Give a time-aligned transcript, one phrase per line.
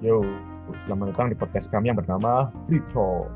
[0.00, 0.24] Yo,
[0.80, 3.28] selamat datang di podcast kami yang bernama Free Talk.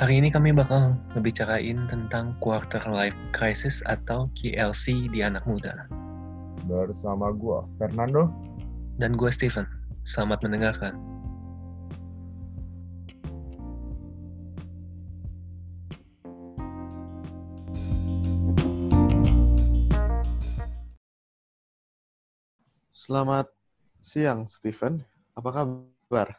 [0.00, 5.84] Hari ini kami bakal ngebicarain tentang quarter life crisis atau KLC di anak muda.
[6.64, 8.32] Bersama gue, Fernando.
[8.96, 9.68] Dan gue Steven.
[10.08, 10.96] Selamat mendengarkan.
[22.96, 23.52] Selamat
[24.04, 25.00] siang, Steven.
[25.32, 26.36] Apa kabar?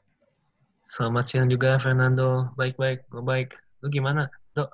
[0.85, 2.53] Selamat siang juga, Fernando.
[2.53, 3.57] Baik-baik, baik.
[3.81, 4.69] Lu gimana, dok?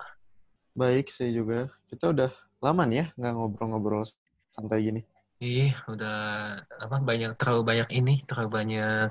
[0.76, 1.72] Baik, saya juga.
[1.88, 2.28] Kita udah
[2.60, 4.04] lama nih ya nggak ngobrol-ngobrol
[4.52, 5.02] santai gini.
[5.40, 6.20] Ih, udah
[6.68, 9.10] apa banyak terlalu banyak ini, terlalu banyak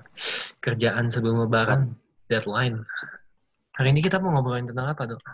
[0.61, 1.97] kerjaan sebelum lebaran,
[2.29, 2.85] deadline.
[3.81, 5.25] Hari ini kita mau ngobrolin tentang apa, dok?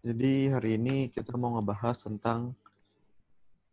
[0.00, 2.56] Jadi hari ini kita mau ngebahas tentang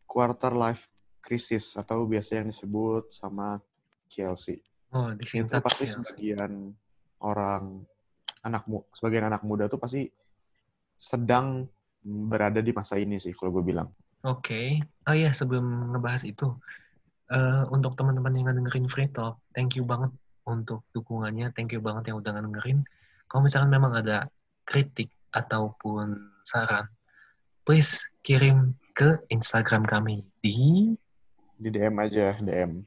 [0.04, 0.92] quarter life
[1.24, 3.64] crisis atau biasa yang disebut sama
[4.14, 4.62] KLC.
[4.94, 5.98] Oh, Itu pasti KLC.
[5.98, 6.70] sebagian
[7.26, 7.82] orang
[8.44, 10.06] anak mu sebagian anak muda tuh pasti
[11.00, 11.66] sedang
[12.04, 13.90] berada di masa ini sih kalau gue bilang.
[14.24, 14.80] Oke.
[15.08, 16.52] Oh iya, sebelum ngebahas itu,
[17.32, 20.12] eh, untuk teman-teman yang dengerin Free Talk, thank you banget
[20.44, 22.84] untuk dukungannya, thank you banget yang udah dengerin.
[23.28, 24.28] Kalau misalkan memang ada
[24.68, 26.88] kritik ataupun saran,
[27.64, 30.92] please kirim ke Instagram kami di
[31.58, 32.84] Di DM aja, DM.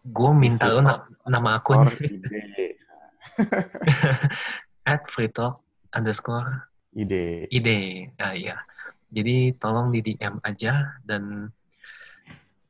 [0.00, 1.84] Gue minta lo na- nama akun
[4.90, 5.60] at freetalk
[5.92, 7.46] underscore Ide.
[7.54, 8.10] ide.
[8.18, 8.58] Ah, iya.
[9.10, 11.46] Jadi tolong di DM aja dan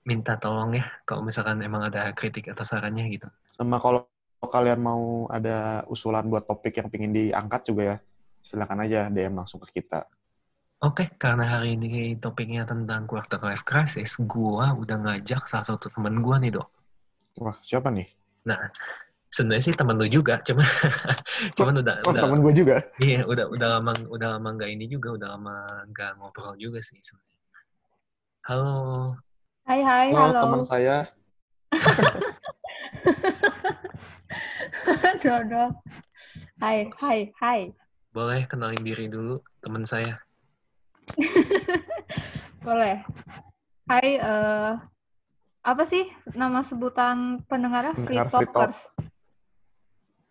[0.05, 3.29] minta tolong ya kalau misalkan emang ada kritik atau sarannya gitu.
[3.57, 4.05] Sama kalau
[4.45, 7.97] kalian mau ada usulan buat topik yang pingin diangkat juga ya,
[8.41, 10.09] silakan aja DM langsung ke kita.
[10.81, 16.25] Oke, karena hari ini topiknya tentang quarter life crisis, gua udah ngajak salah satu temen
[16.25, 16.69] gua nih, Dok.
[17.41, 18.05] Wah, siapa nih?
[18.45, 18.69] Nah,
[19.33, 20.61] sebenarnya sih temen lu juga, cuman
[21.57, 22.77] cuman udah Oh, udah temen gue juga.
[23.01, 25.57] iya, udah udah lama udah lama nggak ini juga, udah lama
[25.89, 27.41] nggak ngobrol juga sih sebenarnya.
[28.45, 28.77] Halo,
[29.65, 30.41] Hai hai, Halo, halo.
[30.45, 30.97] teman saya.
[35.25, 35.73] Dodol.
[36.61, 37.61] Hai, hai, hai.
[38.11, 40.21] boleh kenalin diri dulu temen saya.
[42.67, 43.01] Boleh.
[43.89, 44.73] Hai, eh
[45.61, 47.93] apa sih nama sebutan pendengarnya?
[47.93, 48.49] Pendengar Free Talk.
[48.53, 48.79] Talkers.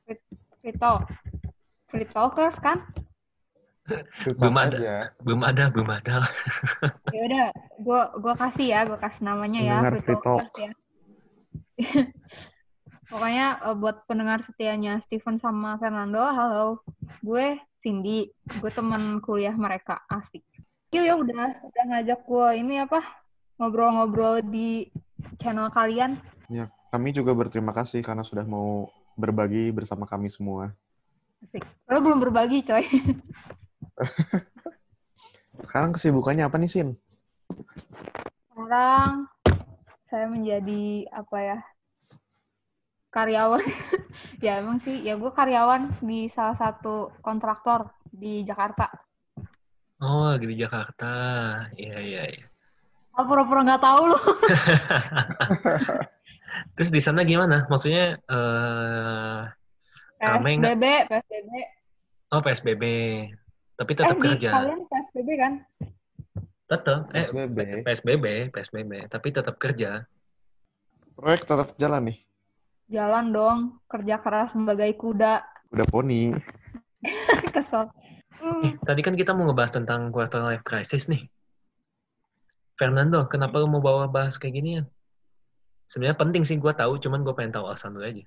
[0.06, 0.20] Free,
[0.62, 1.04] free Talk.
[1.90, 2.78] Free Talkers kan?
[4.38, 4.78] Belum ada.
[4.78, 4.96] aja.
[5.22, 6.16] Belum ada, belum ada.
[7.16, 7.48] Ya udah,
[7.82, 10.72] gua gua kasih ya, gua kasih namanya ya Pendengar Free Free Talkers ya.
[13.10, 16.86] Pokoknya eh, buat pendengar setianya Steven sama Fernando, halo.
[17.26, 18.30] Gue Cindy,
[18.62, 20.46] gue teman kuliah mereka, asik.
[20.94, 23.02] Yuk ya udah udah ngajak gue ini apa
[23.58, 24.90] ngobrol-ngobrol di
[25.40, 26.20] channel kalian.
[26.90, 30.74] Kami juga berterima kasih karena sudah mau berbagi bersama kami semua.
[31.46, 31.62] Asik.
[31.86, 32.82] Lo belum berbagi, coy.
[35.70, 36.90] Sekarang kesibukannya apa nih, Sin?
[38.50, 39.30] Sekarang
[40.10, 41.60] saya menjadi apa ya?
[43.14, 43.62] Karyawan.
[44.46, 48.90] ya emang sih, ya gue karyawan di salah satu kontraktor di Jakarta.
[50.02, 51.14] Oh, lagi di Jakarta.
[51.78, 52.49] Iya, iya, iya.
[53.24, 54.19] Pura-pura nggak tahu loh.
[56.75, 57.63] Terus di sana gimana?
[57.68, 59.41] Maksudnya eh
[60.19, 60.75] Rame nggak?
[60.75, 61.52] PSBB, PSBB.
[62.30, 62.84] oh PSBB.
[63.74, 64.50] Tapi tetap eh, kerja.
[64.52, 65.53] kalian PSBB kan?
[66.68, 67.57] Tetap eh PSBB.
[67.88, 70.03] PSBB, PSBB, tapi tetap kerja.
[71.16, 72.18] Proyek tetap jalan nih.
[72.90, 75.46] Jalan dong, kerja keras sebagai kuda.
[75.72, 76.34] Udah poni.
[77.56, 77.88] Kesel.
[78.40, 81.28] Hmm, Eh, tadi kan kita mau ngebahas tentang quarter life crisis nih.
[82.80, 84.84] Fernando, kenapa lu mau bawa bahas kayak gini ya?
[85.84, 88.24] Sebenarnya penting sih gue tahu, cuman gue pengen tahu alasan lu aja.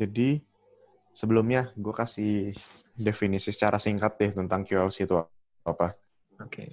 [0.00, 0.40] Jadi,
[1.12, 2.56] sebelumnya gue kasih
[2.96, 5.20] definisi secara singkat deh tentang QLC itu
[5.68, 6.00] apa.
[6.40, 6.72] Oke.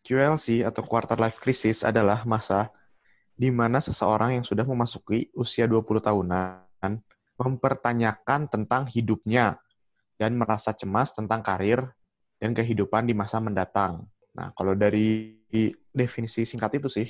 [0.00, 2.72] QLC atau quarter life crisis adalah masa
[3.36, 6.96] di mana seseorang yang sudah memasuki usia 20 tahunan
[7.36, 9.60] mempertanyakan tentang hidupnya
[10.16, 11.92] dan merasa cemas tentang karir
[12.42, 14.02] dan kehidupan di masa mendatang.
[14.34, 15.38] Nah, kalau dari
[15.94, 17.06] definisi singkat itu sih,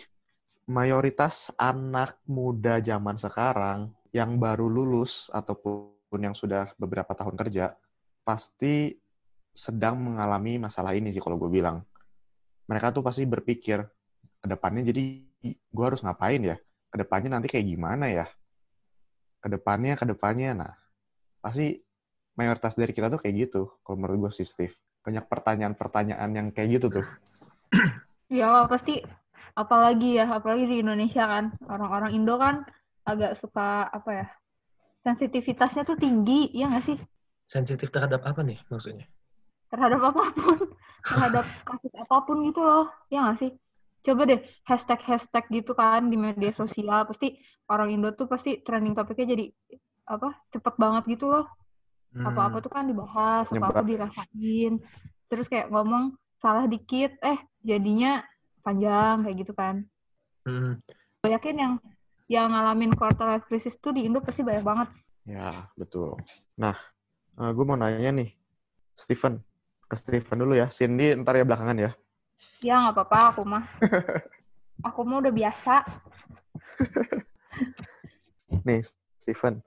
[0.68, 7.72] mayoritas anak muda zaman sekarang yang baru lulus ataupun yang sudah beberapa tahun kerja
[8.28, 8.92] pasti
[9.56, 11.80] sedang mengalami masalah ini sih kalau gue bilang
[12.68, 13.80] mereka tuh pasti berpikir
[14.40, 15.04] ke depannya jadi
[15.48, 16.56] gue harus ngapain ya?
[16.92, 18.26] Ke depannya nanti kayak gimana ya?
[19.40, 20.50] Ke depannya, ke depannya.
[20.54, 20.72] Nah,
[21.40, 21.80] pasti
[22.36, 23.72] mayoritas dari kita tuh kayak gitu.
[23.80, 24.76] Kalau menurut gue sih, Steve.
[25.02, 27.06] Banyak pertanyaan-pertanyaan yang kayak gitu tuh.
[28.38, 29.02] ya pasti
[29.52, 32.64] apalagi ya, apalagi di Indonesia kan, orang-orang Indo kan
[33.04, 34.26] agak suka apa ya,
[35.02, 36.98] sensitivitasnya tuh tinggi, ya nggak sih?
[37.50, 39.04] Sensitif terhadap apa nih maksudnya?
[39.68, 40.58] Terhadap apa pun,
[41.12, 43.50] terhadap kasus apa pun gitu loh, ya nggak sih?
[44.02, 47.38] Coba deh hashtag-hashtag gitu kan di media sosial, pasti
[47.70, 49.46] orang Indo tuh pasti trending topiknya jadi
[50.08, 51.46] apa cepet banget gitu loh.
[52.12, 52.28] Hmm.
[52.28, 54.76] Apa-apa tuh kan dibahas, apa-apa dirasain.
[55.32, 56.12] Terus kayak ngomong
[56.44, 58.20] salah dikit, eh jadinya
[58.60, 59.88] panjang kayak gitu kan.
[60.44, 60.76] Hmm.
[61.24, 61.72] Gue yakin yang
[62.28, 64.88] yang ngalamin quarter life crisis tuh di Indo pasti banyak banget.
[65.24, 66.18] Ya, betul.
[66.58, 66.74] Nah,
[67.36, 68.34] gue mau nanya nih,
[68.92, 69.40] Steven.
[69.88, 70.68] Ke Steven dulu ya.
[70.72, 71.90] Cindy ntar ya belakangan ya.
[72.62, 73.64] Ya nggak apa-apa aku mah.
[74.88, 75.74] aku mah udah biasa.
[78.66, 78.84] Nih,
[79.22, 79.62] Steven.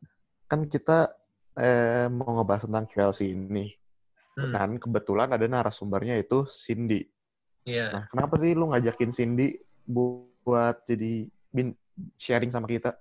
[0.46, 1.14] Kan kita
[1.60, 3.72] eh, mau ngebahas tentang QLC ini.
[4.36, 4.52] Hmm.
[4.52, 7.08] Dan kebetulan ada narasumbernya itu Cindy.
[7.66, 7.90] Iya.
[7.92, 9.56] Nah, kenapa sih lu ngajakin Cindy
[9.88, 11.74] bu- buat jadi bin
[12.22, 12.94] sharing sama kita?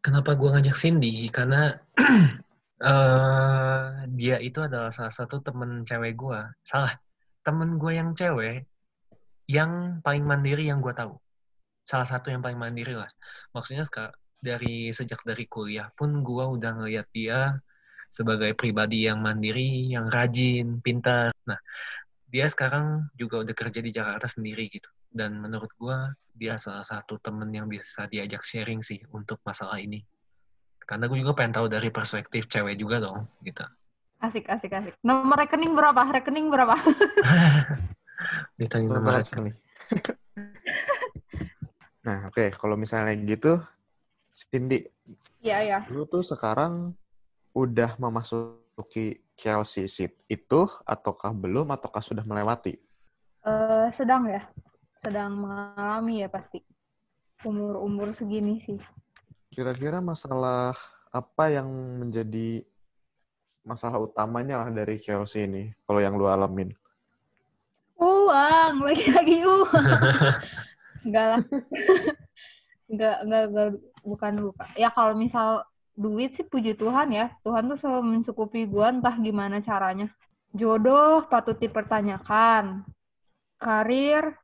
[0.00, 1.28] Kenapa gua ngajak Cindy?
[1.28, 1.76] Karena
[2.88, 3.86] eh
[4.16, 6.48] dia itu adalah salah satu temen cewek gua.
[6.64, 6.96] Salah,
[7.44, 8.64] temen gua yang cewek
[9.52, 11.14] yang paling mandiri yang gua tahu.
[11.84, 13.10] Salah satu yang paling mandiri lah.
[13.52, 17.60] Maksudnya seka- dari sejak dari kuliah pun gua udah ngeliat dia
[18.16, 21.36] sebagai pribadi yang mandiri, yang rajin, pintar.
[21.44, 21.60] Nah,
[22.24, 24.88] dia sekarang juga udah kerja di Jakarta sendiri gitu.
[25.12, 30.00] Dan menurut gua dia salah satu temen yang bisa diajak sharing sih untuk masalah ini.
[30.86, 33.66] Karena gue juga pengen tahu dari perspektif cewek juga dong, gitu.
[34.22, 34.94] Asik, asik, asik.
[35.02, 35.98] Nomor rekening berapa?
[35.98, 36.78] Rekening berapa?
[38.60, 39.56] Ditanya nomor nih.
[42.06, 42.54] nah, oke.
[42.54, 43.58] Kalau misalnya gitu,
[44.30, 44.86] Cindy,
[45.42, 45.78] Iya, iya.
[45.90, 46.94] lu tuh sekarang
[47.56, 52.76] udah memasuki QLC seat itu, ataukah belum, ataukah sudah melewati?
[53.48, 54.44] Eh, sedang ya.
[55.00, 56.60] Sedang mengalami ya pasti.
[57.40, 58.76] Umur-umur segini sih.
[59.48, 60.76] Kira-kira masalah
[61.08, 61.68] apa yang
[62.04, 62.60] menjadi
[63.64, 66.76] masalah utamanya lah dari QLC ini, kalau yang lu alamin?
[67.96, 69.84] Uang, lagi-lagi uang.
[71.08, 71.42] Enggak lah.
[72.86, 73.68] Enggak, enggak, enggak,
[74.06, 74.62] bukan luka.
[74.78, 77.32] Ya kalau misal duit sih puji Tuhan ya.
[77.40, 80.12] Tuhan tuh selalu mencukupi gua entah gimana caranya.
[80.52, 82.84] Jodoh patut dipertanyakan.
[83.56, 84.36] Karir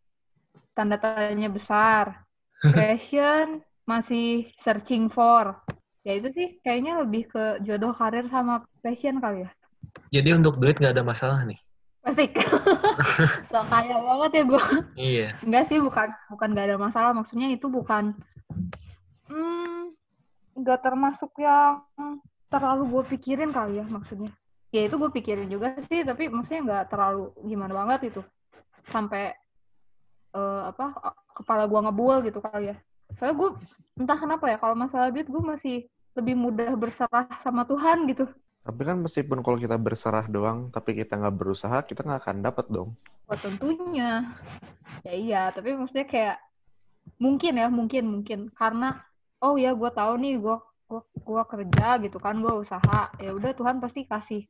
[0.73, 2.25] tanda tanya besar.
[2.77, 5.61] Passion masih searching for.
[6.03, 9.51] Ya itu sih kayaknya lebih ke jodoh karir sama passion kali ya.
[10.11, 11.59] Jadi untuk duit nggak ada masalah nih?
[12.03, 12.35] Asik.
[13.51, 14.65] so kaya banget ya gua.
[14.99, 15.29] Iya.
[15.47, 17.13] Enggak sih, bukan bukan nggak ada masalah.
[17.15, 18.19] Maksudnya itu bukan
[19.31, 19.82] hmm,
[20.53, 21.85] nggak termasuk yang
[22.53, 24.29] terlalu gue pikirin kali ya maksudnya.
[24.73, 28.21] Ya itu gue pikirin juga sih, tapi maksudnya nggak terlalu gimana banget itu.
[28.89, 29.33] Sampai
[30.33, 30.97] eh, apa
[31.33, 32.77] kepala gue ngebul gitu kali ya.
[33.17, 33.49] Soalnya gue
[34.01, 35.77] entah kenapa ya kalau masalah duit gue masih
[36.13, 38.29] lebih mudah berserah sama Tuhan gitu.
[38.63, 42.67] Tapi kan meskipun kalau kita berserah doang, tapi kita nggak berusaha, kita nggak akan dapat
[42.71, 42.95] dong.
[43.27, 44.39] Oh, tentunya.
[45.03, 46.37] Ya iya, tapi maksudnya kayak
[47.19, 49.03] mungkin ya, mungkin mungkin karena
[49.43, 50.57] oh ya gue tahu nih gue
[50.93, 53.09] gua, gua kerja gitu kan, gue usaha.
[53.17, 54.45] Ya udah Tuhan pasti kasih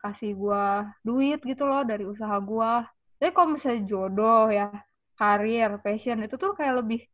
[0.00, 0.64] kasih gue
[1.04, 2.72] duit gitu loh dari usaha gue.
[3.20, 4.72] Tapi kalau misalnya jodoh ya,
[5.18, 7.04] karir, passion itu tuh kayak lebih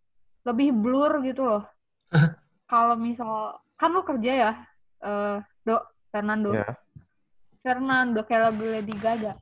[0.47, 1.65] lebih blur gitu loh.
[2.71, 4.53] kalau misal kan lu kerja ya,
[5.03, 5.37] eh
[5.67, 5.83] Dok,
[6.15, 6.55] Fernando.
[6.55, 6.71] Ya.
[7.67, 9.35] Fernando kayak lagu Lady Gaga.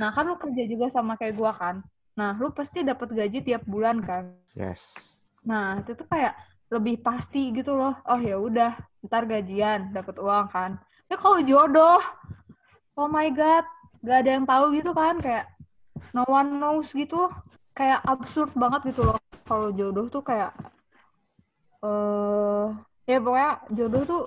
[0.00, 1.84] Nah kan lu kerja juga sama kayak gua kan.
[2.16, 4.32] Nah lu pasti dapat gaji tiap bulan kan.
[4.56, 5.20] Yes.
[5.44, 6.32] Nah itu tuh kayak
[6.74, 7.94] lebih pasti gitu loh.
[8.10, 8.74] Oh ya udah,
[9.06, 10.76] ntar gajian dapat uang kan.
[11.06, 12.02] Ya kalau jodoh,
[12.98, 13.62] oh my god,
[14.02, 15.46] gak ada yang tahu gitu kan kayak
[16.10, 17.30] no one knows gitu.
[17.74, 19.18] Kayak absurd banget gitu loh.
[19.46, 20.50] Kalau jodoh tuh kayak
[21.84, 22.66] eh
[23.04, 24.22] ya pokoknya jodoh tuh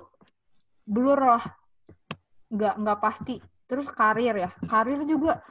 [0.85, 1.43] blur lah
[2.53, 3.35] nggak nggak pasti
[3.65, 5.41] terus karir ya karir juga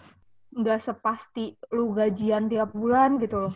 [0.55, 3.55] nggak sepasti lu gajian tiap bulan gitu loh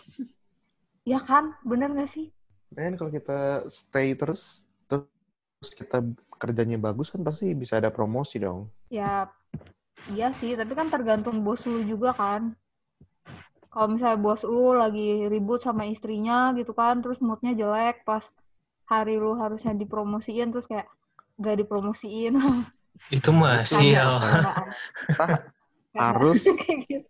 [1.06, 2.28] ya kan bener nggak sih
[2.70, 6.00] Dan kalau kita stay terus, terus kita
[6.40, 8.72] kerjanya bagus kan pasti bisa ada promosi dong.
[8.88, 9.28] ya
[10.08, 12.56] iya sih tapi kan tergantung bos lu juga kan
[13.68, 18.24] kalau misalnya bos lu lagi ribut sama istrinya gitu kan terus moodnya jelek pas
[18.88, 20.88] hari lu harusnya dipromosiin terus kayak
[21.38, 22.34] gak dipromosiin
[23.08, 24.12] Itu mah Kayak sial.
[25.16, 25.40] Kayak
[25.94, 27.09] harus kayak gitu.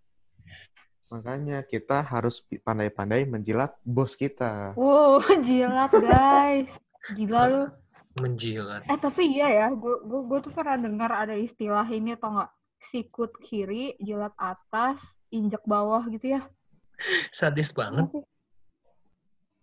[1.10, 4.72] Makanya kita harus pandai-pandai menjilat bos kita.
[4.78, 6.70] wow jilat guys
[7.18, 7.64] gila lu
[8.18, 8.82] Menjilat.
[8.90, 12.50] Eh tapi iya ya, gue gue gue tuh pernah dengar ada istilah ini atau nggak
[12.90, 14.98] sikut kiri, jilat atas,
[15.30, 16.42] injek bawah gitu ya.
[17.30, 18.10] Sadis banget.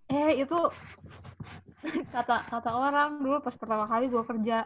[0.08, 0.56] eh itu
[2.16, 4.64] kata kata orang dulu pas pertama kali gue kerja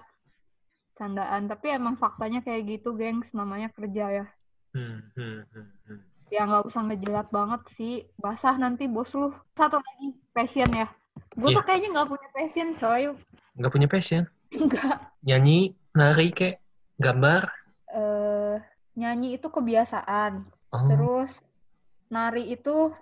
[0.93, 4.25] candaan tapi emang faktanya kayak gitu gengs namanya kerja ya
[4.71, 5.99] Hmm, hmm, hmm, hmm.
[6.31, 8.07] Ya nggak usah ngejelat banget sih.
[8.15, 9.35] Basah nanti bos lu.
[9.53, 10.87] Satu lagi passion ya.
[11.35, 11.57] Gue Iya.
[11.59, 13.03] tuh kayaknya nggak punya passion coy.
[13.59, 14.23] Nggak punya passion?
[14.51, 14.95] nggak.
[15.27, 16.55] Nyanyi, nari kek,
[16.97, 17.43] gambar.
[17.91, 18.55] eh
[18.95, 20.47] nyanyi itu kebiasaan.
[20.71, 21.31] Oh, terus
[22.07, 22.95] nari itu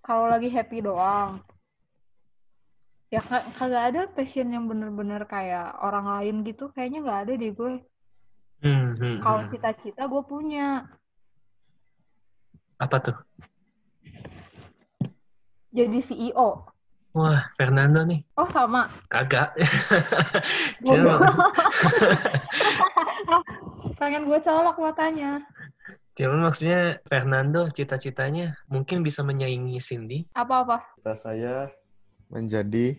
[0.00, 1.44] kalau lagi happy doang.
[3.12, 6.72] Ya ka- kagak ada passion yang bener-bener kayak orang lain gitu.
[6.72, 7.74] Kayaknya nggak ada deh gue.
[8.64, 9.50] Hmm, hmm, kalau hmm.
[9.52, 10.88] cita-cita gue punya
[12.76, 13.16] Apa tuh?
[15.76, 16.64] jadi CEO
[17.16, 18.20] Wah, Fernando nih.
[18.36, 19.56] oh sama Kagak.
[20.84, 21.20] Cuman,
[24.00, 25.40] pengen gue colok matanya
[26.16, 30.24] cuman maksudnya Fernando cita-citanya mungkin bisa menyaingi Cindy.
[30.32, 31.68] apa-apa Cita saya
[32.32, 32.96] menjadi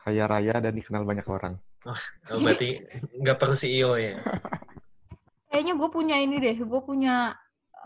[0.00, 1.60] kaya raya dan dikenal banyak orang.
[1.84, 2.00] Oh,
[2.40, 2.80] berarti
[3.20, 4.16] nggak perlu CEO ya?
[5.52, 7.36] kayaknya gue punya ini deh gue punya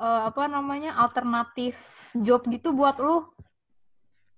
[0.03, 1.79] eh, apa namanya alternatif
[2.19, 3.31] job gitu buat lu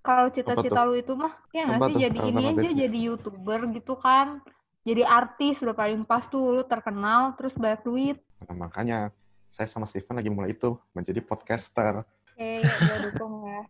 [0.05, 3.97] kalau cita-cita lu itu mah ya nggak sih tuh jadi ini aja jadi youtuber gitu
[3.97, 4.39] kan
[4.85, 9.09] jadi artis udah paling pas tuh lu terkenal terus banyak duit Nah, makanya
[9.49, 12.03] saya sama Steven lagi mulai itu menjadi podcaster.
[12.03, 13.61] oke gue dukung ya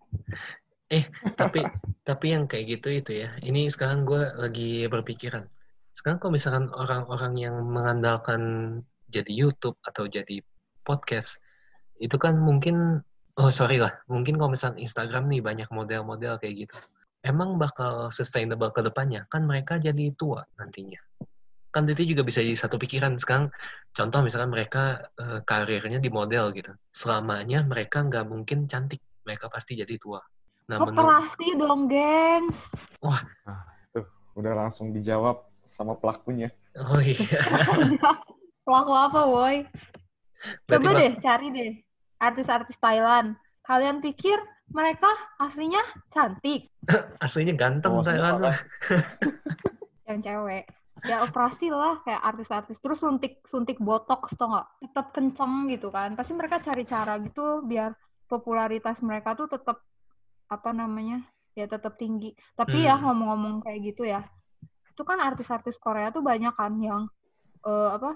[1.33, 1.65] tapi
[2.05, 3.33] tapi yang kayak gitu itu ya.
[3.41, 5.49] Ini sekarang gue lagi berpikiran.
[5.97, 8.41] Sekarang kalau misalkan orang-orang yang mengandalkan
[9.09, 10.45] jadi YouTube atau jadi
[10.85, 11.41] podcast,
[11.99, 12.99] itu kan mungkin
[13.35, 16.75] oh sorry lah, mungkin kalau misalkan Instagram nih banyak model-model kayak gitu.
[17.25, 19.25] Emang bakal sustainable ke depannya?
[19.27, 21.01] Kan mereka jadi tua nantinya.
[21.73, 23.17] Kan itu juga bisa jadi satu pikiran.
[23.17, 23.49] Sekarang
[23.91, 26.71] contoh misalkan mereka eh, karirnya di model gitu.
[26.93, 29.01] Selamanya mereka nggak mungkin cantik.
[29.25, 30.21] Mereka pasti jadi tua.
[30.69, 32.57] Nah, menurut operasi dong gengs
[34.35, 36.51] Udah langsung dijawab sama pelakunya.
[36.75, 37.39] Oh iya.
[38.65, 39.57] pelaku apa woi
[40.65, 41.71] Berarti coba bak- deh cari deh
[42.21, 43.35] artis-artis Thailand.
[43.65, 44.37] Kalian pikir
[44.69, 45.09] mereka
[45.41, 45.81] aslinya
[46.13, 46.69] cantik?
[47.25, 48.41] Aslinya ganteng Oh, Thailand
[50.09, 50.69] yang cewek.
[51.05, 52.77] Ya operasi lah kayak artis-artis.
[52.81, 54.67] Terus suntik suntik botox tau nggak?
[54.89, 56.13] Tetap kenceng gitu kan.
[56.13, 57.93] Pasti mereka cari cara gitu biar
[58.29, 59.81] popularitas mereka tuh tetap
[60.49, 61.25] apa namanya
[61.57, 62.33] ya tetap tinggi.
[62.53, 63.09] Tapi ya Hmm.
[63.09, 64.25] ngomong-ngomong kayak gitu ya
[64.95, 67.11] itu kan artis-artis Korea tuh banyak kan yang
[67.67, 68.15] eh, apa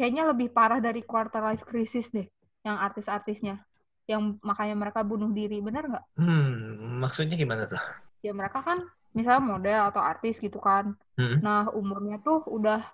[0.00, 2.24] kayaknya lebih parah dari quarter life crisis deh
[2.64, 3.60] yang artis-artisnya
[4.04, 7.80] yang makanya mereka bunuh diri bener nggak Hmm, maksudnya gimana tuh?
[8.24, 8.80] ya mereka kan
[9.12, 11.38] misalnya model atau artis gitu kan Hmm.
[11.46, 12.90] Nah, umurnya tuh udah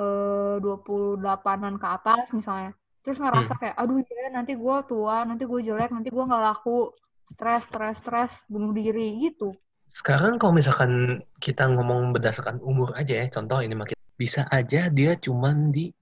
[0.00, 2.72] eh 28-an ke atas misalnya.
[3.04, 6.88] Terus ngerasa kayak, aduh ya nanti gue tua, nanti gue jelek, nanti gue nggak laku.
[7.36, 9.52] Stres, stres, stres, bunuh diri gitu.
[9.92, 15.12] Sekarang kalau misalkan kita ngomong berdasarkan umur aja ya, contoh ini makin bisa aja dia
[15.20, 15.92] cuman di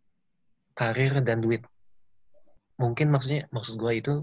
[0.78, 1.66] karir dan duit.
[2.82, 4.14] Mungkin maksudnya maksud gue itu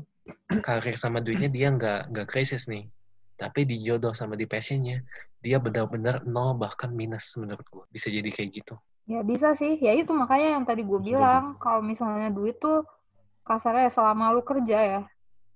[0.59, 2.91] karir sama duitnya dia nggak nggak krisis nih.
[3.39, 4.99] Tapi di jodoh sama di passionnya
[5.39, 7.85] dia benar-benar nol bahkan minus menurut gue.
[7.87, 8.75] Bisa jadi kayak gitu.
[9.09, 12.85] Ya bisa sih, ya itu makanya yang tadi gue bilang, kalau misalnya duit tuh
[13.41, 15.01] kasarnya selama lu kerja ya,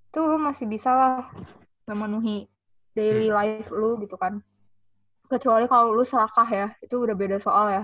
[0.10, 1.30] tuh lu masih bisa lah
[1.86, 2.50] memenuhi
[2.98, 4.42] daily life lu gitu kan.
[5.30, 7.84] Kecuali kalau lu serakah ya, itu udah beda soal ya.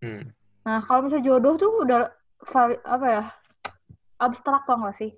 [0.00, 0.32] Hmm.
[0.64, 2.08] Nah, kalau misalnya jodoh tuh udah
[2.88, 3.24] apa ya?
[4.22, 5.10] Abstrak tau gak sih?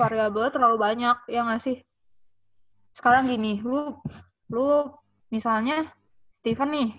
[0.00, 1.76] Variabelnya terlalu banyak, ya gak sih?
[2.96, 3.92] Sekarang gini, lu
[4.48, 4.88] lu
[5.28, 5.90] misalnya
[6.40, 6.90] Steven nih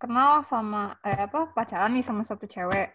[0.00, 2.90] kenal sama eh apa pacaran nih sama satu cewek.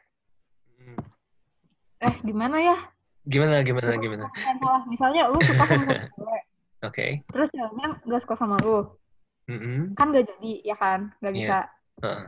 [1.99, 2.77] Eh, gimana ya?
[3.23, 4.25] Gimana gimana gimana?
[4.33, 4.81] Salah.
[4.89, 6.41] Misalnya lu suka sama satu cewek,
[6.83, 7.05] Oke.
[7.31, 8.91] terus ceweknya gak suka sama lu.
[9.47, 9.93] Mm-mm.
[9.95, 11.15] Kan gak jadi, ya kan?
[11.23, 11.37] Gak Iya.
[11.37, 11.59] bisa.
[12.03, 12.23] Heeh.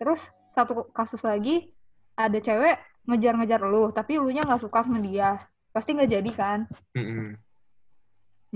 [0.00, 0.20] Terus
[0.54, 1.70] satu kasus lagi
[2.14, 5.36] ada cewek ngejar-ngejar lu, tapi lu nya nggak suka sama dia,
[5.70, 6.58] pasti nggak jadi kan?
[6.96, 7.36] Mm-mm.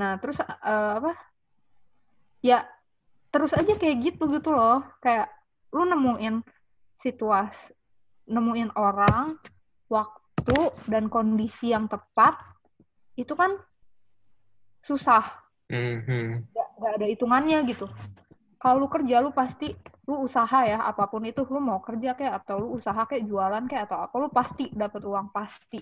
[0.00, 1.12] Nah terus eh, apa?
[2.40, 2.64] Ya
[3.28, 5.28] terus aja kayak gitu gitu loh, kayak
[5.74, 6.40] lu nemuin
[7.04, 7.76] situasi,
[8.24, 9.36] nemuin orang,
[9.92, 12.40] waktu dan kondisi yang tepat,
[13.20, 13.52] itu kan
[14.88, 16.48] susah, Mhm.
[16.54, 17.84] nggak ada hitungannya gitu.
[18.58, 19.70] Kalau lu kerja lu pasti
[20.10, 23.64] lu usaha ya apa pun itu lu mau kerja kayak atau lu usaha kayak jualan
[23.70, 25.78] kayak atau apa lu pasti dapat uang pasti.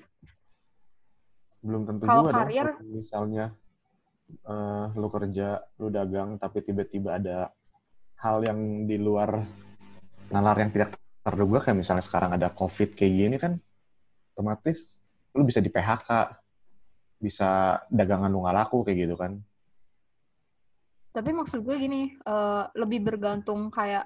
[1.65, 3.01] Belum tentu Kalau juga karir- dong.
[3.01, 3.45] Misalnya
[4.27, 7.55] eh, lu kerja, lu dagang, tapi tiba-tiba ada
[8.19, 9.39] hal yang di luar
[10.35, 13.55] nalar yang tidak terduga kayak misalnya sekarang ada COVID kayak gini kan,
[14.35, 16.43] otomatis lu bisa di PHK.
[17.17, 19.41] bisa dagangan lu nggak laku kayak gitu kan.
[21.17, 24.05] Tapi maksud gue gini, eh, lebih bergantung kayak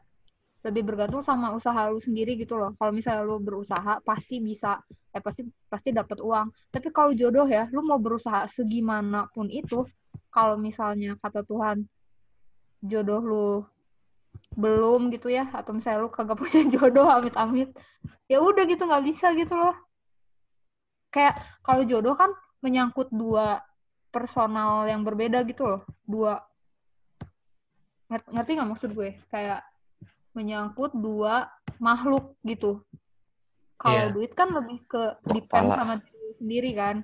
[0.61, 2.77] lebih bergantung sama usaha lu sendiri gitu loh.
[2.79, 4.79] Kalau misalnya lu berusaha pasti bisa,
[5.11, 6.53] eh pasti pasti dapat uang.
[6.71, 9.89] Tapi kalau jodoh ya, lu mau berusaha segimanapun itu,
[10.31, 11.89] kalau misalnya kata Tuhan
[12.85, 13.49] jodoh lu
[14.55, 17.73] belum gitu ya, atau misalnya lu kagak punya jodoh, amit-amit,
[18.29, 19.75] ya udah gitu nggak bisa gitu loh.
[21.11, 23.65] Kayak kalau jodoh kan menyangkut dua
[24.13, 26.50] personal yang berbeda gitu loh, dua
[28.11, 29.15] ngerti, nggak maksud gue?
[29.31, 29.63] Kayak
[30.35, 31.47] menyangkut dua
[31.79, 32.83] makhluk gitu.
[33.81, 34.15] Kalau Iya.
[34.15, 35.79] duit kan lebih ke depend Kepala.
[35.79, 36.97] sama diri lu sendiri kan.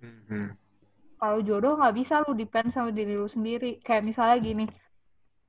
[0.00, 0.54] Mhm.
[1.16, 3.80] Kalau jodoh nggak bisa lu depend sama diri lu sendiri.
[3.82, 4.64] Kayak misalnya gini,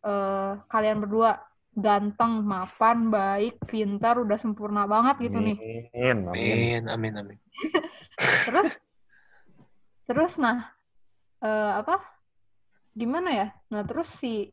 [0.08, 1.38] eh kalian berdua
[1.77, 5.58] ganteng, mapan, baik, pintar, udah sempurna banget gitu nih.
[5.94, 6.53] Amin, amin.
[6.58, 7.38] Amin, amin, amin.
[8.48, 8.72] Terus,
[10.10, 10.74] terus nah,
[11.46, 12.01] eh, apa?
[12.98, 13.48] Gimana ya?
[13.70, 14.50] Nah terus si,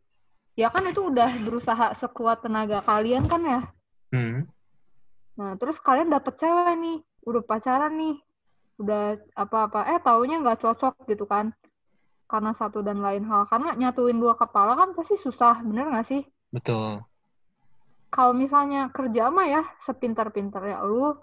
[0.54, 3.60] ya kan itu udah berusaha sekuat tenaga kalian kan ya.
[4.14, 4.46] Hmm.
[5.34, 8.16] Nah, terus kalian dapet cewek nih, udah pacaran nih,
[8.78, 11.50] udah apa-apa, eh taunya nggak cocok gitu kan,
[12.30, 13.42] karena satu dan lain hal.
[13.50, 16.22] Karena nyatuin dua kepala kan pasti susah, bener nggak sih?
[16.54, 17.02] Betul.
[18.14, 21.18] Kalau misalnya kerja mah ya, sepintar-pintarnya lu,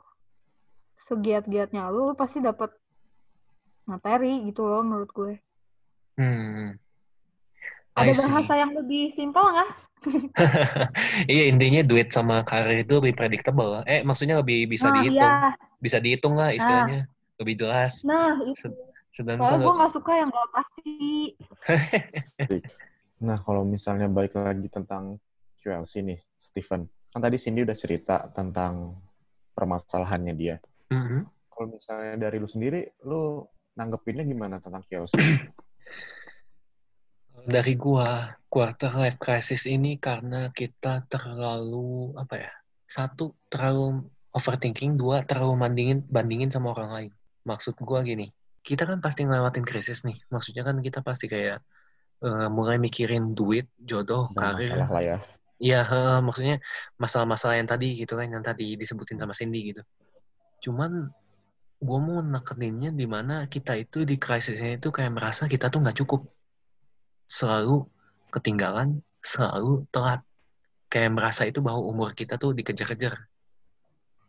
[1.08, 2.68] segiat-giatnya lu, lu pasti dapet
[3.88, 5.34] materi gitu loh menurut gue.
[6.20, 6.76] Hmm.
[7.92, 8.24] I Ada see.
[8.32, 9.70] bahasa yang lebih simpel nggak?
[11.30, 13.86] Iya intinya duit sama karir itu lebih predictable.
[13.86, 15.54] Eh maksudnya lebih bisa Nah, dihitung, iya.
[15.78, 17.06] bisa dihitung lah istilahnya,
[17.38, 18.02] lebih jelas.
[18.02, 18.58] Nah, itu.
[18.58, 20.92] Sed- Sedangkan Soalnya gue nggak suka yang nggak pasti.
[23.22, 25.22] Nah, kalau misalnya balik lagi tentang
[25.62, 26.90] QLC nih, Steven.
[27.14, 28.98] Kan tadi Cindy udah cerita tentang
[29.54, 30.58] permasalahannya dia.
[30.90, 31.30] Mhm.
[31.46, 33.46] Kalau misalnya dari lu sendiri, lu
[33.78, 35.14] nanggepinnya gimana tentang QLC?
[37.46, 42.52] dari gua quarter life crisis ini karena kita terlalu apa ya?
[42.86, 47.12] Satu terlalu overthinking, dua terlalu bandingin bandingin sama orang lain.
[47.48, 48.30] Maksud gua gini,
[48.62, 50.18] kita kan pasti ngelewatin krisis nih.
[50.30, 51.60] Maksudnya kan kita pasti kayak
[52.22, 54.72] eh, mulai mikirin duit, jodoh, Dan karir.
[54.78, 55.18] masalah lah ya.
[55.62, 56.58] Iya, heeh, maksudnya
[56.98, 59.86] masalah-masalah yang tadi gitu kan, yang tadi disebutin sama Cindy gitu.
[60.66, 61.06] Cuman
[61.82, 65.98] gue mau nekeninnya di mana kita itu di krisisnya itu kayak merasa kita tuh nggak
[66.02, 66.26] cukup.
[67.32, 67.88] Selalu
[68.36, 70.20] ketinggalan, selalu telat.
[70.92, 73.16] Kayak merasa itu bahwa umur kita tuh dikejar-kejar.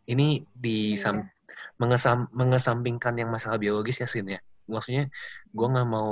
[0.07, 1.27] Ini di sam-
[1.75, 4.39] mengesam, mengesampingkan yang masalah biologis ya, Sin ya.
[4.71, 5.11] Maksudnya
[5.51, 6.11] gue nggak mau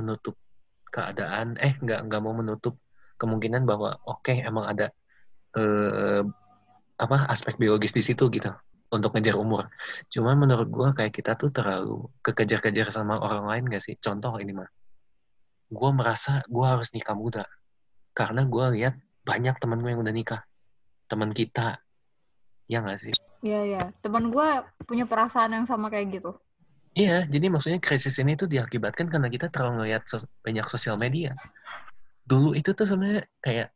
[0.00, 0.40] menutup
[0.88, 2.80] keadaan, eh nggak nggak mau menutup
[3.20, 4.86] kemungkinan bahwa oke emang ada
[5.56, 6.24] eh,
[7.00, 8.52] apa aspek biologis di situ gitu
[8.92, 9.72] untuk ngejar umur.
[10.12, 13.96] Cuman menurut gua kayak kita tuh terlalu kekejar-kejar sama orang lain gak sih?
[13.96, 14.68] Contoh ini mah,
[15.72, 17.48] gua merasa gua harus nikah muda
[18.12, 20.42] karena gua lihat banyak temen gue yang udah nikah,
[21.06, 21.78] teman kita,
[22.66, 23.14] ya nggak sih?
[23.42, 23.82] Iya, iya.
[24.02, 24.48] Teman gue
[24.82, 26.34] punya perasaan yang sama kayak gitu.
[26.92, 31.38] Iya, jadi maksudnya krisis ini tuh diakibatkan karena kita terlalu ngeliat sos- banyak sosial media.
[32.26, 33.70] Dulu itu tuh sebenarnya kayak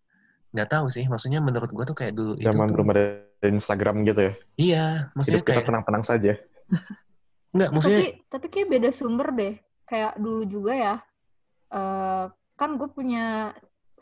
[0.53, 3.05] nggak tahu sih, maksudnya menurut gua tuh kayak dulu itu Zaman tuh, belum ada
[3.47, 4.33] Instagram gitu ya.
[4.59, 6.33] iya, maksudnya Hidup kita kayak tenang-tenang saja.
[7.55, 9.55] nggak, maksudnya Tapi tapi kayak beda sumber deh.
[9.87, 10.95] Kayak dulu juga ya.
[11.73, 12.27] Eh
[12.57, 13.53] kan gue punya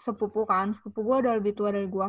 [0.05, 0.77] sepupu kan.
[0.79, 2.09] Sepupu gue udah lebih tua dari gue.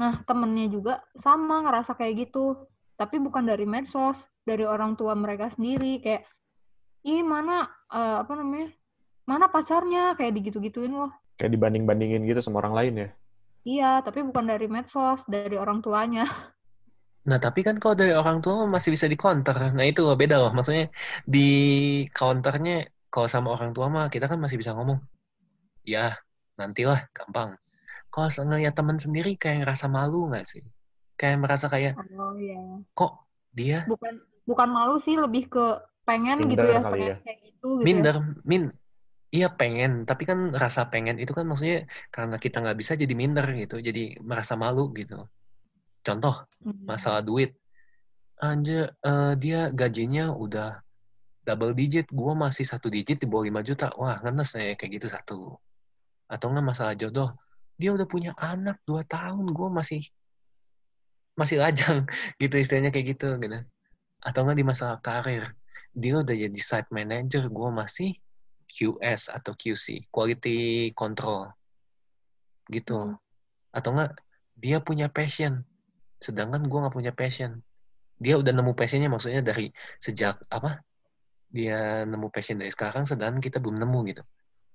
[0.00, 2.68] Nah temennya juga sama ngerasa kayak gitu.
[2.94, 5.98] Tapi bukan dari medsos, dari orang tua mereka sendiri.
[5.98, 6.30] Kayak,
[7.02, 8.70] ih mana eh, apa namanya?
[9.26, 10.14] Mana pacarnya?
[10.14, 11.10] Kayak digitu-gituin loh.
[11.40, 13.08] Kayak dibanding-bandingin gitu sama orang lain ya.
[13.64, 16.24] Iya, tapi bukan dari medsos, dari orang tuanya.
[17.24, 19.72] Nah, tapi kan kalau dari orang tua masih bisa di counter.
[19.72, 20.52] Nah, itu loh beda loh.
[20.52, 20.92] Maksudnya
[21.24, 21.48] di
[22.12, 22.84] counternya
[23.14, 24.98] kalau sama orang tua mah kita kan masih bisa ngomong.
[25.86, 26.18] Ya,
[26.58, 27.54] nantilah, gampang.
[28.10, 30.66] Kalau ngeliat teman sendiri kayak ngerasa malu nggak sih?
[31.14, 32.58] Kayak merasa kayak, Oh iya.
[32.90, 33.22] kok
[33.54, 34.18] dia Bukan
[34.50, 35.64] bukan malu sih, lebih ke
[36.02, 37.16] pengen gitu Minder ya, kali pengen ya.
[37.22, 37.86] kayak gitu gitu ya.
[37.86, 38.62] minder, min,
[39.30, 39.92] iya pengen.
[40.10, 43.78] Tapi kan rasa pengen itu kan maksudnya karena kita nggak bisa jadi minder gitu.
[43.78, 45.22] Jadi merasa malu gitu.
[46.02, 46.82] Contoh, Hmm.
[46.82, 47.54] masalah duit.
[48.42, 50.82] Anjir, eh, dia gajinya udah
[51.44, 53.86] double digit, gua masih satu digit di bawah 5 juta.
[54.00, 55.38] Wah, ngenes ya kayak gitu satu.
[56.26, 57.36] Atau nggak masalah jodoh.
[57.76, 60.00] Dia udah punya anak 2 tahun, gua masih
[61.34, 62.06] masih lajang
[62.42, 63.58] gitu istilahnya kayak gitu gitu.
[64.24, 65.44] Atau nggak di masalah karir.
[65.94, 68.16] Dia udah jadi site manager, gua masih
[68.66, 71.52] QS atau QC, quality control.
[72.72, 72.96] Gitu.
[72.96, 73.20] Hmm.
[73.70, 74.16] Atau nggak
[74.56, 75.60] dia punya passion,
[76.18, 77.60] sedangkan gua nggak punya passion.
[78.16, 79.68] Dia udah nemu passionnya maksudnya dari
[80.00, 80.80] sejak apa?
[81.50, 84.22] Dia nemu passion dari sekarang, sedangkan kita belum nemu gitu.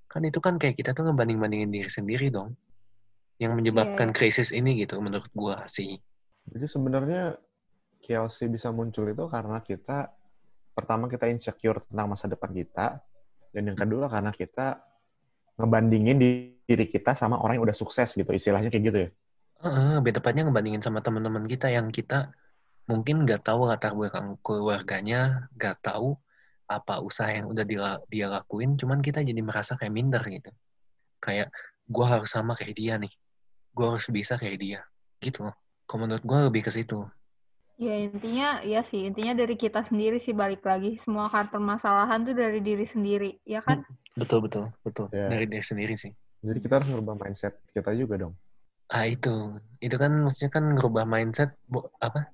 [0.09, 2.55] Kan itu kan kayak kita tuh ngebanding-bandingin diri sendiri dong.
[3.39, 5.97] Yang menyebabkan Iya, krisis ini gitu menurut gua sih.
[6.49, 7.37] Jadi sebenarnya
[8.03, 10.09] KLC bisa muncul itu karena kita
[10.73, 12.97] pertama kita insecure tentang masa depan kita
[13.53, 14.79] dan yang kedua karena kita
[15.59, 19.09] ngebandingin di- diri kita sama orang yang udah sukses gitu istilahnya kayak gitu ya.
[19.63, 22.31] Heeh, lebih tepatnya ngebandingin sama teman-teman kita yang kita
[22.91, 25.17] mungkin nggak tahu latar belakang keluarganya,
[25.55, 26.07] nggak tahu
[26.69, 30.53] apa usaha yang udah dia, dia lakuin, cuman kita jadi merasa kayak minder gitu.
[31.17, 31.49] Kayak,
[31.89, 33.09] gue harus sama kayak dia nih.
[33.73, 34.79] Gue harus bisa kayak dia.
[35.17, 35.57] Gitu loh.
[35.89, 37.01] Kalau menurut gue lebih ke situ.
[37.79, 42.35] ya intinya ya sih intinya dari kita sendiri sih balik lagi semua akar permasalahan tuh
[42.35, 43.87] dari diri sendiri ya kan
[44.19, 45.07] Betul, betul, betul.
[45.15, 45.31] Ya.
[45.31, 46.11] Dari diri sendiri sih.
[46.43, 48.33] Jadi kita harus ngerubah mindset kita juga dong.
[48.91, 49.55] Ah, itu.
[49.79, 52.27] Itu kan maksudnya kan ngerubah mindset, bu, apa?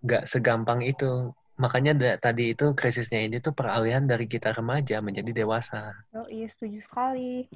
[0.00, 1.36] Nggak segampang itu.
[1.56, 5.92] Makanya da- tadi itu krisisnya ini tuh peralihan dari kita remaja menjadi dewasa.
[6.16, 7.48] oh iya setuju sekali.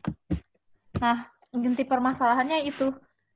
[1.00, 2.92] Nah inti permasalahannya itu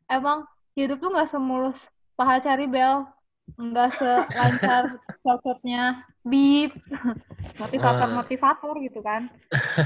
[0.09, 0.47] emang
[0.79, 1.79] hidup tuh nggak semulus
[2.15, 3.07] paha cari bel
[3.59, 4.85] nggak selancar
[5.25, 6.73] cocotnya bip
[7.61, 9.29] motivator-motivator gitu kan.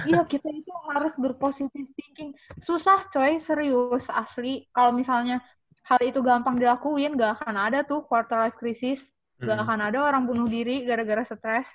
[0.07, 2.31] Iya kita itu harus berpositif thinking.
[2.63, 4.67] Susah coy serius asli.
[4.71, 5.43] Kalau misalnya
[5.89, 9.01] hal itu gampang dilakuin gak akan ada tuh quarter life crisis
[9.47, 9.63] gak Mm.
[9.65, 11.69] akan ada orang bunuh diri gara-gara stres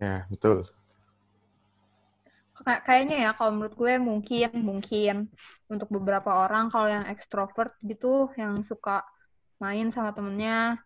[0.00, 0.66] Ya, betul.
[2.64, 5.14] Kay- kayaknya ya kalau menurut gue mungkin mungkin
[5.72, 9.02] untuk beberapa orang kalau yang ekstrovert gitu yang suka
[9.62, 10.78] main sama temennya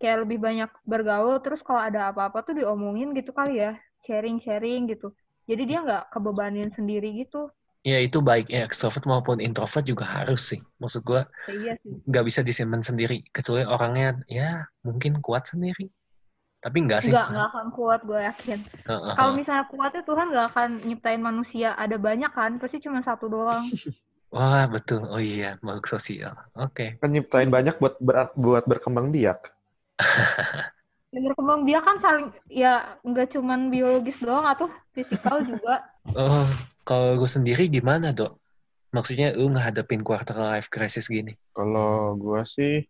[0.00, 3.72] kayak lebih banyak bergaul terus kalau ada apa-apa tuh diomongin gitu kali ya
[4.04, 5.06] sharing sharing gitu
[5.48, 7.48] jadi dia nggak kebebanin sendiri gitu
[7.84, 10.60] Ya itu baik ya extrovert maupun introvert juga harus sih.
[10.80, 15.92] Maksud gua ya, iya sih nggak bisa disimpan sendiri kecuali orangnya ya mungkin kuat sendiri.
[16.64, 17.12] Tapi nggak sih.
[17.12, 19.12] nggak nggak akan kuat gue yakin Heeh.
[19.12, 23.68] kalau misalnya kuatnya Tuhan nggak akan nyiptain manusia ada banyak kan pasti cuma satu doang
[24.34, 25.06] Wah betul.
[25.06, 26.34] Oh iya makhluk sosial.
[26.58, 26.98] Oke.
[26.98, 29.38] Kan nyiptain banyak buat ber- buat berkembang biak.
[31.14, 36.50] yang berkembang biak kan saling ya nggak cuman biologis doang atau fisikal juga Oh
[36.84, 38.36] kalau lu sendiri gimana dok?
[38.94, 41.34] Maksudnya lu ngehadapin quarter life crisis gini?
[41.50, 42.84] Kalau gue sih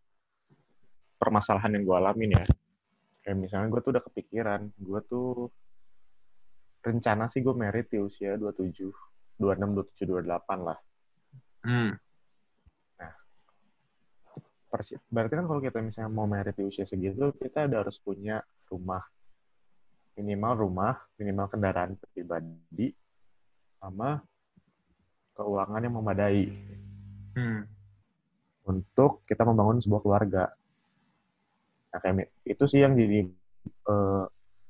[1.16, 2.44] permasalahan yang gue alamin ya.
[3.24, 5.48] Kayak misalnya gue tuh udah kepikiran, gue tuh
[6.85, 8.92] rencana sih gue merit di usia 27,
[9.40, 10.78] 26, 27, 28 lah.
[11.64, 11.96] Hmm.
[14.68, 18.42] Persi- Berarti kan kalau kita misalnya mau merit di usia segitu, kita udah harus punya
[18.68, 19.00] rumah.
[20.18, 22.90] Minimal rumah, minimal kendaraan pribadi,
[23.85, 24.16] sama
[25.37, 26.49] keuangan yang memadai
[27.35, 27.66] Hmm.
[28.64, 30.44] untuk kita membangun sebuah keluarga.
[31.90, 33.27] Nah, kayak itu sih yang jadi
[33.66, 34.25] eh,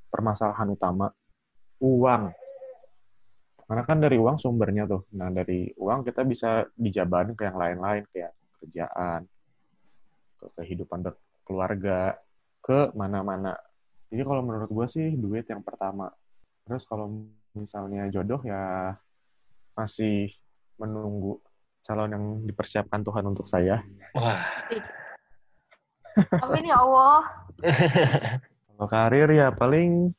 [0.09, 1.13] permasalahan utama
[1.85, 2.33] uang.
[3.65, 5.05] Karena kan dari uang sumbernya tuh.
[5.15, 9.29] Nah, dari uang kita bisa dijabarin ke yang lain-lain kayak kerjaan,
[10.41, 12.17] ke kehidupan berkeluarga,
[12.65, 13.53] ke mana-mana.
[14.09, 16.09] Jadi kalau menurut gue sih duit yang pertama.
[16.65, 17.13] Terus kalau
[17.55, 18.95] misalnya jodoh ya
[19.79, 20.31] masih
[20.79, 21.39] menunggu
[21.87, 23.83] calon yang dipersiapkan Tuhan untuk saya.
[24.15, 24.43] Wah.
[26.47, 27.27] amin ya Allah
[28.75, 30.15] Kalau karir ya paling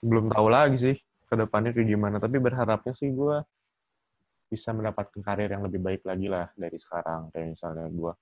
[0.00, 0.96] belum tahu lagi sih
[1.28, 2.16] ke depannya kayak gimana.
[2.20, 3.40] Tapi berharapnya sih gue
[4.52, 7.32] bisa mendapatkan karir yang lebih baik lagi lah dari sekarang.
[7.32, 8.12] Kayak misalnya gue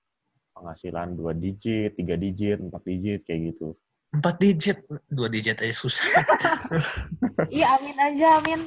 [0.55, 3.75] penghasilan dua digit, tiga digit, empat digit kayak gitu.
[4.09, 6.09] Empat digit, dua digit aja susah.
[7.49, 8.61] Iya, amin aja, amin.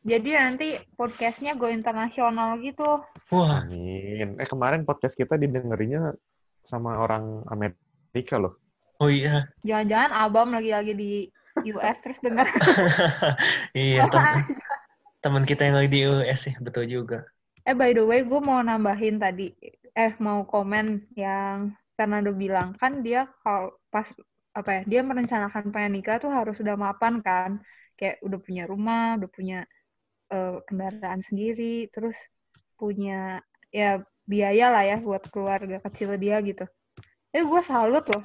[0.00, 3.02] Jadi nanti podcastnya go internasional gitu.
[3.28, 4.40] Wah, Amin.
[4.40, 6.16] Eh kemarin podcast kita didengerinnya
[6.64, 8.56] sama orang Amerika loh.
[8.98, 11.12] oh iya, Jangan-jangan Abam lagi-lagi di
[11.70, 12.46] US terus denger.
[13.76, 14.48] iya teman
[15.20, 17.28] teman kita yang lagi di US sih, betul juga.
[17.62, 19.52] eh, by the way, gue mau nambahin tadi.
[19.92, 22.78] Eh, mau komen yang Fernando bilang.
[22.78, 24.06] Kan dia kalau pas,
[24.54, 27.58] apa ya, dia merencanakan pengen nikah tuh harus udah mapan kan.
[27.98, 29.58] Kayak udah punya rumah, udah punya
[30.30, 32.14] eh, kendaraan sendiri, terus
[32.78, 33.42] punya
[33.74, 36.62] ya biaya lah ya buat keluarga kecil dia gitu.
[37.34, 38.22] Eh, gue salut loh.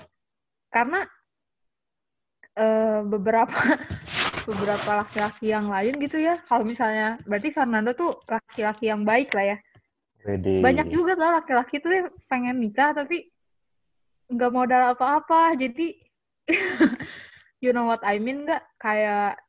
[0.69, 1.01] Karena
[2.53, 3.57] eh, beberapa
[4.49, 6.38] beberapa laki-laki yang lain gitu ya.
[6.45, 9.57] Kalau misalnya berarti Fernando tuh laki-laki yang baik lah ya.
[10.23, 10.63] Wede.
[10.63, 11.91] Banyak juga tuh laki-laki tuh
[12.31, 13.33] pengen nikah tapi
[14.34, 15.56] nggak modal apa-apa.
[15.56, 15.98] Jadi
[17.63, 18.63] you know what I mean nggak?
[18.82, 19.39] Kayak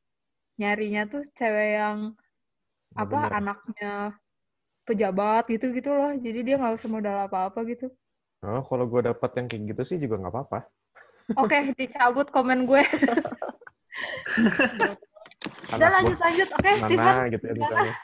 [0.60, 1.98] nyarinya tuh cewek yang
[2.94, 3.38] apa Bener.
[3.42, 3.94] anaknya
[4.86, 6.12] pejabat gitu gitu loh.
[6.14, 7.90] Jadi dia nggak usah modal apa-apa gitu.
[8.44, 10.58] Oh, kalau gue dapat yang kayak gitu sih juga nggak apa-apa.
[11.40, 12.84] Oke, dicabut komen gue.
[15.72, 16.48] Udah lanjut lanjut.
[16.52, 16.98] Oke, Steven.
[17.00, 17.94] mana gitu ya.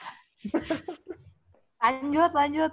[1.80, 2.72] Lanjut lanjut.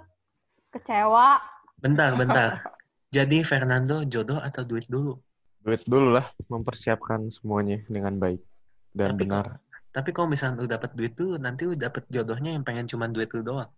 [0.68, 1.40] Kecewa.
[1.80, 2.60] Bentar, bentar.
[3.08, 5.16] Jadi Fernando jodoh atau duit dulu?
[5.64, 8.44] Duit dulu lah, mempersiapkan semuanya dengan baik
[8.92, 9.46] dan Tapi benar.
[9.88, 13.32] Tapi kalau misalnya lu dapat duit dulu, nanti lu dapat jodohnya yang pengen cuma duit
[13.32, 13.72] lu doang.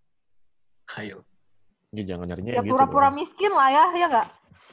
[0.98, 1.22] Ayo.
[1.94, 4.28] Ya, jangan nyarinya Ya gitu pura-pura miskin lah ya, ya nggak?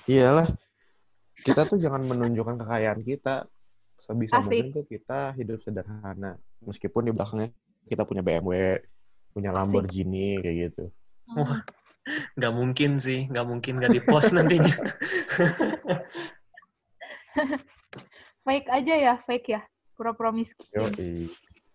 [0.09, 0.47] Iyalah.
[1.45, 3.45] Kita tuh jangan menunjukkan kekayaan kita.
[4.01, 4.45] Sebisa Asik.
[4.49, 6.41] mungkin tuh kita hidup sederhana.
[6.65, 7.53] Meskipun di belakangnya
[7.85, 8.81] kita punya BMW,
[9.33, 9.57] punya Asik.
[9.61, 10.83] Lamborghini kayak gitu.
[11.37, 11.61] Wah,
[12.37, 14.73] nggak mungkin sih, nggak mungkin nggak di post nantinya.
[18.47, 19.61] Fake aja ya, fake ya.
[19.99, 20.63] Pura-pura miskin.
[20.71, 20.87] Yo,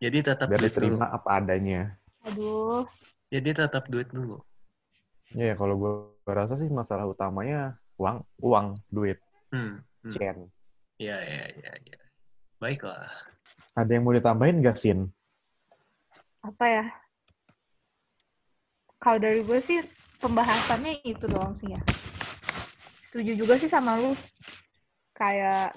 [0.01, 0.99] Jadi tetap biar duit dulu.
[0.99, 1.95] apa adanya.
[2.25, 2.89] Aduh.
[3.29, 4.41] Jadi tetap duit dulu.
[5.33, 5.93] Ya, kalau gue
[6.29, 9.21] rasa sih masalah utamanya uang, uang, duit,
[9.53, 9.85] Hmm.
[10.05, 10.49] hmm.
[10.97, 12.01] Ya, ya, ya, ya.
[12.57, 13.05] Baiklah.
[13.77, 15.13] Ada yang mau ditambahin gak, Sin?
[16.41, 16.85] Apa ya?
[18.97, 19.81] Kalau dari gue sih
[20.23, 21.81] pembahasannya itu doang sih ya.
[23.11, 24.15] Setuju juga sih sama lu.
[25.19, 25.75] Kayak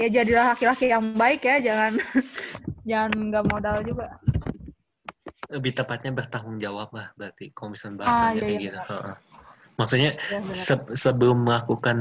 [0.00, 2.00] ya jadilah laki-laki yang baik ya, jangan
[2.88, 4.08] jangan nggak modal juga.
[5.52, 8.96] Lebih tepatnya bertanggung jawab lah berarti misalnya Ah, bahasanya iya, kayak iya, gitu.
[9.76, 11.98] Maksudnya Ya, se- sebelum melakukan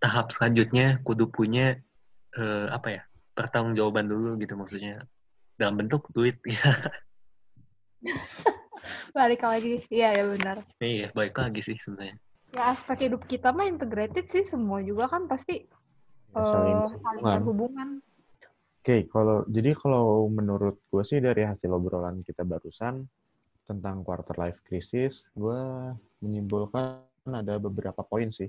[0.00, 1.76] tahap selanjutnya kudu punya
[2.34, 3.02] eh, apa ya?
[3.36, 5.04] pertanggungjawaban dulu gitu maksudnya.
[5.60, 6.40] Dalam bentuk duit.
[9.12, 9.82] Balik lagi.
[9.90, 10.56] Iya, ya benar.
[10.80, 12.16] iya, baik lagi sih sebenarnya.
[12.54, 15.66] Ya aspek hidup kita mah integrated sih semua juga kan pasti
[16.36, 17.40] Saling eh, saling berhubungan.
[17.40, 17.88] berhubungan.
[18.86, 23.02] Oke, kalau jadi kalau menurut gue sih dari hasil obrolan kita barusan
[23.66, 25.58] tentang quarter life crisis, gue
[26.22, 28.46] menyimpulkan ada beberapa poin sih.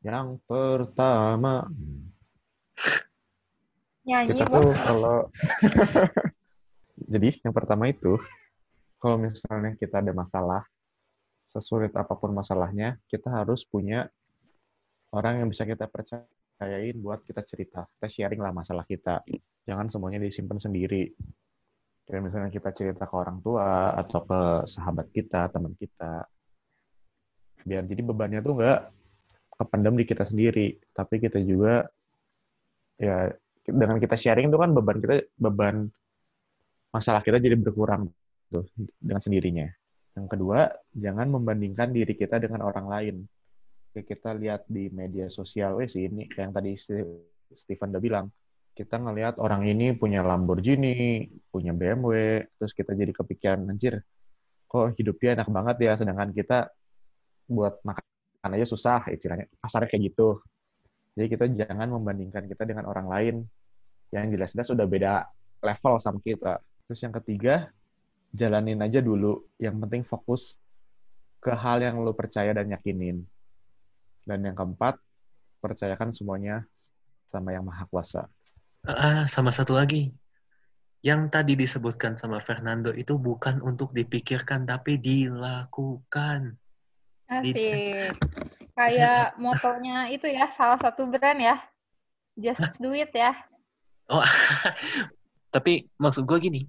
[0.00, 1.68] Yang pertama,
[4.08, 5.18] Nyanyi kita tuh kalau
[7.12, 8.16] jadi yang pertama itu
[8.98, 10.62] kalau misalnya kita ada masalah,
[11.46, 14.10] sesulit apa pun masalahnya, kita harus punya
[15.14, 17.86] orang yang bisa kita percayain buat kita cerita.
[17.86, 19.22] Kita sharing lah masalah kita.
[19.64, 21.14] Jangan semuanya disimpan sendiri.
[22.04, 26.26] Kayak misalnya kita cerita ke orang tua atau ke sahabat kita, teman kita.
[27.62, 28.80] Biar jadi bebannya tuh nggak
[29.58, 31.86] kependam di kita sendiri, tapi kita juga
[32.98, 33.30] ya
[33.62, 35.76] dengan kita sharing itu kan beban kita beban
[36.90, 38.08] masalah kita jadi berkurang
[38.48, 38.64] tuh
[38.98, 39.68] dengan sendirinya.
[40.18, 43.16] Yang kedua, jangan membandingkan diri kita dengan orang lain.
[43.94, 48.26] Kita lihat di media sosial, weh sih ini yang tadi Ste- Stephen udah bilang,
[48.78, 54.06] kita ngelihat orang ini punya Lamborghini, punya BMW, terus kita jadi kepikiran, anjir,
[54.70, 56.70] kok hidup dia enak banget ya, sedangkan kita
[57.50, 60.38] buat makan aja susah, istilahnya kasarnya kayak gitu.
[61.18, 63.34] Jadi kita jangan membandingkan kita dengan orang lain
[64.14, 65.26] yang jelas-jelas sudah beda
[65.58, 66.62] level sama kita.
[66.86, 67.66] Terus yang ketiga,
[68.32, 69.44] jalanin aja dulu.
[69.56, 70.60] Yang penting fokus
[71.38, 73.24] ke hal yang lo percaya dan yakinin.
[74.26, 75.00] Dan yang keempat,
[75.62, 76.66] percayakan semuanya
[77.28, 78.28] sama yang maha kuasa.
[78.86, 80.12] Ah, sama satu lagi.
[81.00, 86.58] Yang tadi disebutkan sama Fernando itu bukan untuk dipikirkan tapi dilakukan.
[87.28, 88.16] Asik.
[88.74, 91.56] Kayak motonya itu ya, salah satu brand ya.
[92.38, 93.34] Just do it ya.
[94.08, 94.24] Oh,
[95.54, 96.60] tapi maksud gue gini,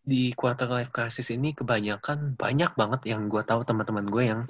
[0.00, 4.40] di quarter life crisis ini kebanyakan banyak banget yang gue tahu teman-teman gue yang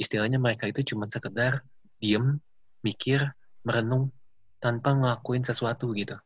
[0.00, 1.60] istilahnya mereka itu cuma sekedar
[2.00, 2.40] diem,
[2.80, 3.20] mikir,
[3.64, 4.10] merenung
[4.58, 6.16] tanpa ngelakuin sesuatu gitu.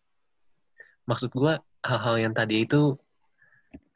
[1.10, 2.94] Maksud gue hal-hal yang tadi itu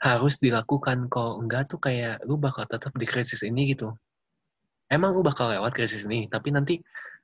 [0.02, 1.06] harus dilakukan.
[1.06, 3.94] Kalau enggak tuh kayak lu bakal tetap di krisis ini gitu.
[4.90, 6.82] Emang lu bakal lewat krisis ini, tapi nanti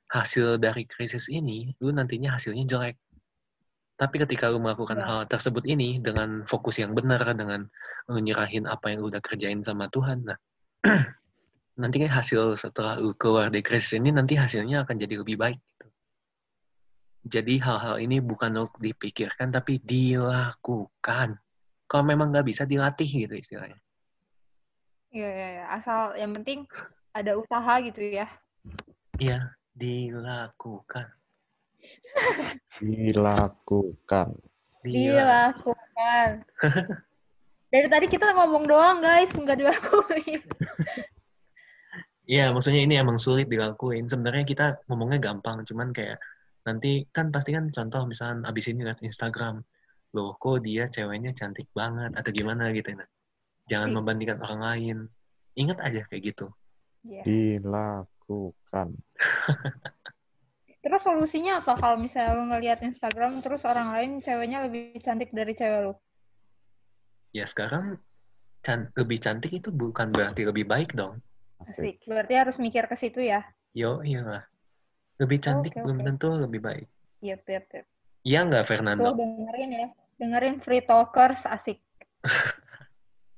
[0.09, 2.97] hasil dari krisis ini, lu nantinya hasilnya jelek.
[3.99, 5.05] Tapi ketika lu melakukan Ya.
[5.11, 7.67] hal tersebut ini dengan fokus yang benar, dengan
[8.07, 10.39] lu nyerahin apa yang lu udah kerjain sama Tuhan, nah
[11.81, 15.59] nanti kan hasil setelah lu keluar dari krisis ini, nanti hasilnya akan jadi lebih baik.
[15.59, 15.87] gitu.
[17.27, 21.35] Jadi hal-hal ini bukan untuk dipikirkan, tapi dilakukan.
[21.83, 23.75] Kalau memang nggak bisa, dilatih gitu istilahnya.
[25.11, 25.65] Iya, iya, iya.
[25.75, 26.63] Asal yang penting
[27.11, 28.31] ada usaha gitu ya.
[29.19, 31.18] Iya, dilakukan.
[32.79, 34.27] Dilakukan.
[34.87, 35.23] Iya.
[35.23, 36.29] Dilakukan.
[37.73, 40.41] Dari tadi kita ngomong doang guys, nggak dilakuin.
[42.29, 44.05] Iya, maksudnya ini emang sulit dilakuin.
[44.05, 46.21] Sebenarnya kita ngomongnya gampang, cuman kayak
[46.61, 49.65] nanti kan pasti kan contoh misalnya abis ini lihat Instagram,
[50.13, 52.93] loh kok dia ceweknya cantik banget atau gimana gitu.
[52.93, 53.09] Nah,
[53.65, 53.95] jangan Iya.
[53.97, 54.97] membandingkan orang lain.
[55.57, 56.53] Ingat aja kayak gitu.
[57.01, 57.25] Iya.
[57.25, 58.87] Dilakukan.
[60.79, 65.51] Terus solusinya apa kalau misalnya lo ngelihat Instagram terus orang lain ceweknya lebih cantik dari
[65.51, 65.93] cewek lo?
[67.35, 67.99] Ya sekarang
[68.63, 71.19] can- lebih cantik itu bukan berarti lebih baik dong.
[71.59, 71.99] Asik.
[72.07, 73.43] Berarti harus mikir ke situ ya.
[73.75, 74.43] Yo, iya lah.
[75.19, 76.07] Lebih cantik Oke, belum oke.
[76.07, 76.87] tentu lebih baik.
[77.19, 77.85] Yep, yep, yep.
[78.23, 79.09] Iya nggak Tuh Fernando?
[79.19, 79.87] dengerin ya.
[80.15, 81.79] Dengerin Free Talkers asik.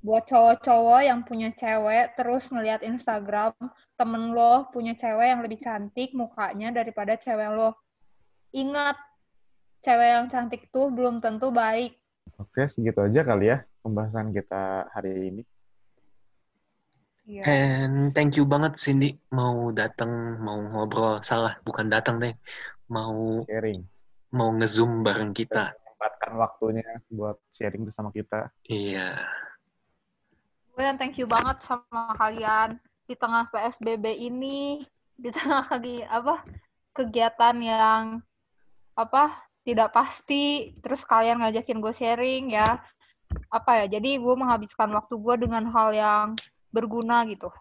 [0.01, 3.53] Buat cowok-cowok yang punya cewek terus ngelihat Instagram
[3.93, 7.77] temen lo punya cewek yang lebih cantik mukanya daripada cewek lo.
[8.51, 8.97] Ingat,
[9.85, 11.93] cewek yang cantik tuh belum tentu baik.
[12.41, 15.43] Oke, segitu aja kali ya pembahasan kita hari ini.
[17.25, 17.43] Iya.
[17.45, 21.21] And thank you banget Cindy mau datang, mau ngobrol.
[21.21, 22.33] Salah, bukan datang deh.
[22.89, 23.81] Mau Sharing.
[24.33, 25.71] mau ngezoom bareng kita.
[25.71, 28.49] Menyempatkan waktunya buat sharing bersama kita.
[28.67, 29.15] Iya.
[29.15, 29.50] Gue
[30.83, 36.45] yang thank you banget sama kalian di tengah PSBB ini, di tengah lagi apa
[36.91, 38.01] kegiatan yang
[38.97, 42.81] apa tidak pasti, terus kalian ngajakin gue sharing ya
[43.53, 43.99] apa ya?
[43.99, 46.27] Jadi gue menghabiskan waktu gue dengan hal yang
[46.73, 47.51] berguna gitu.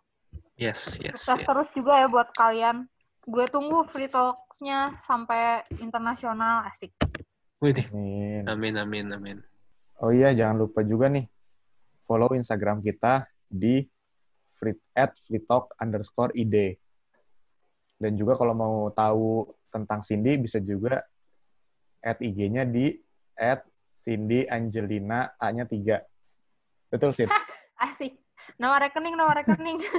[0.60, 1.48] Yes, yes, Sukses yes.
[1.48, 2.84] terus juga ya buat kalian.
[3.24, 6.92] Gue tunggu free talks-nya sampai internasional asik.
[7.60, 9.38] Amin, amin, amin.
[10.00, 11.28] Oh iya, jangan lupa juga nih
[12.10, 13.86] follow Instagram kita di
[14.58, 16.74] free, at freetalk underscore id.
[18.02, 21.06] Dan juga kalau mau tahu tentang Cindy bisa juga
[22.02, 22.98] at IG-nya di
[23.38, 23.62] at
[24.02, 26.90] Cindy Angelina A-nya 3.
[26.90, 27.30] Betul, Sid?
[27.86, 28.18] Asik.
[28.58, 29.78] Nama rekening, nama rekening.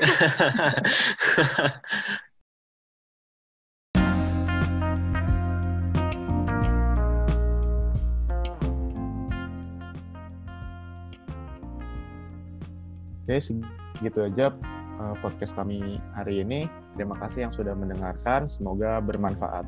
[13.31, 14.51] Oke, segitu aja
[14.99, 16.67] uh, podcast kami hari ini.
[16.99, 18.51] Terima kasih yang sudah mendengarkan.
[18.51, 19.63] Semoga bermanfaat.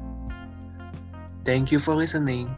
[1.48, 2.52] Thank you for listening.